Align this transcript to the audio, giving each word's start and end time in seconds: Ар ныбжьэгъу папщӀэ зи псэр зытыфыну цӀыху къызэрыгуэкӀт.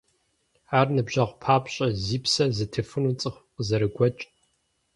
Ар 0.79 0.87
ныбжьэгъу 0.95 1.39
папщӀэ 1.43 1.87
зи 2.05 2.17
псэр 2.23 2.49
зытыфыну 2.57 3.17
цӀыху 3.19 3.45
къызэрыгуэкӀт. 3.53 4.19